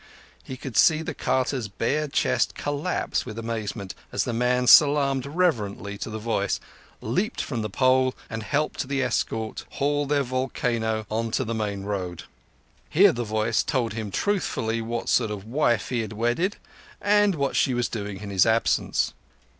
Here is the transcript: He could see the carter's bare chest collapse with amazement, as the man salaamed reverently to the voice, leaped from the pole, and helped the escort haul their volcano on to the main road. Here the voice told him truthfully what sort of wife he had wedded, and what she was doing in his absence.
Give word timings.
He 0.43 0.57
could 0.57 0.75
see 0.77 1.03
the 1.03 1.13
carter's 1.13 1.67
bare 1.67 2.07
chest 2.07 2.55
collapse 2.55 3.23
with 3.23 3.37
amazement, 3.37 3.93
as 4.11 4.23
the 4.23 4.33
man 4.33 4.65
salaamed 4.65 5.27
reverently 5.27 5.95
to 5.99 6.09
the 6.09 6.17
voice, 6.17 6.59
leaped 7.01 7.39
from 7.39 7.61
the 7.61 7.69
pole, 7.69 8.15
and 8.27 8.41
helped 8.41 8.87
the 8.87 9.03
escort 9.03 9.63
haul 9.73 10.07
their 10.07 10.23
volcano 10.23 11.05
on 11.11 11.29
to 11.29 11.43
the 11.43 11.53
main 11.53 11.83
road. 11.83 12.23
Here 12.89 13.11
the 13.11 13.23
voice 13.23 13.61
told 13.61 13.93
him 13.93 14.09
truthfully 14.09 14.81
what 14.81 15.07
sort 15.07 15.29
of 15.29 15.45
wife 15.45 15.89
he 15.89 15.99
had 15.99 16.13
wedded, 16.13 16.57
and 16.99 17.35
what 17.35 17.55
she 17.55 17.75
was 17.75 17.87
doing 17.87 18.21
in 18.21 18.31
his 18.31 18.47
absence. 18.47 19.13